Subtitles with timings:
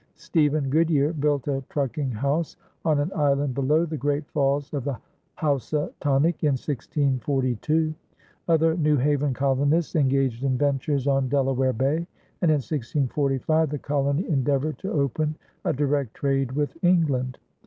[0.15, 4.97] Stephen Goodyear built a trucking house on an island below the great falls of the
[5.37, 7.93] Housatonic in 1642;
[8.47, 11.97] other New Haven colonists engaged in ventures on Delaware Bay;
[12.41, 15.35] and in 1645, the colony endeavored to open
[15.65, 17.37] a direct trade with England.